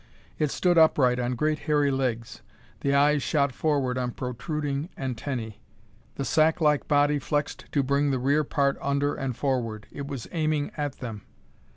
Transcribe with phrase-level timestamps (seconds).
[0.39, 2.41] It stood upright on great hairy legs.
[2.79, 5.61] The eyes shot forward on protruding antennae.
[6.15, 9.85] The sack like body flexed to bring the rear part under and forward.
[9.91, 11.21] It was aiming at them.